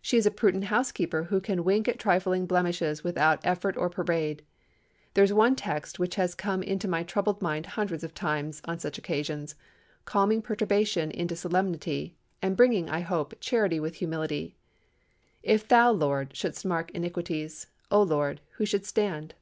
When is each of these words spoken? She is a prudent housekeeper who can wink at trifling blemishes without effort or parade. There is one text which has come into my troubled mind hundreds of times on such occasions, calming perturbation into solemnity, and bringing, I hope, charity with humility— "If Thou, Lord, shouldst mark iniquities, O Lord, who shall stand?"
She 0.00 0.16
is 0.16 0.26
a 0.26 0.30
prudent 0.30 0.66
housekeeper 0.66 1.24
who 1.24 1.40
can 1.40 1.64
wink 1.64 1.88
at 1.88 1.98
trifling 1.98 2.46
blemishes 2.46 3.02
without 3.02 3.40
effort 3.44 3.76
or 3.76 3.90
parade. 3.90 4.44
There 5.14 5.24
is 5.24 5.32
one 5.32 5.56
text 5.56 5.98
which 5.98 6.14
has 6.14 6.36
come 6.36 6.62
into 6.62 6.86
my 6.86 7.02
troubled 7.02 7.42
mind 7.42 7.66
hundreds 7.66 8.04
of 8.04 8.14
times 8.14 8.62
on 8.64 8.78
such 8.78 8.96
occasions, 8.96 9.56
calming 10.04 10.40
perturbation 10.40 11.10
into 11.10 11.34
solemnity, 11.34 12.14
and 12.40 12.56
bringing, 12.56 12.88
I 12.88 13.00
hope, 13.00 13.34
charity 13.40 13.80
with 13.80 13.96
humility— 13.96 14.54
"If 15.42 15.66
Thou, 15.66 15.90
Lord, 15.90 16.36
shouldst 16.36 16.64
mark 16.64 16.92
iniquities, 16.92 17.66
O 17.90 18.04
Lord, 18.04 18.40
who 18.58 18.66
shall 18.66 18.82
stand?" 18.82 19.34